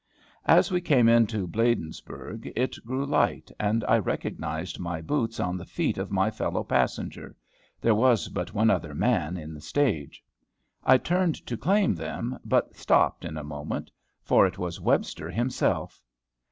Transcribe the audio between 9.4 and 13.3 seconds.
the stage. I turned to claim them, but stopped